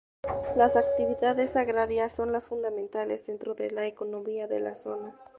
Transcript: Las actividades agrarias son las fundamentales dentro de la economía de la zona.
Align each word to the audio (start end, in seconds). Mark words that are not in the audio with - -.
Las 0.55 0.77
actividades 0.77 1.55
agrarias 1.55 2.15
son 2.15 2.31
las 2.31 2.49
fundamentales 2.49 3.27
dentro 3.27 3.53
de 3.53 3.69
la 3.69 3.85
economía 3.85 4.47
de 4.47 4.59
la 4.59 4.75
zona. 4.75 5.13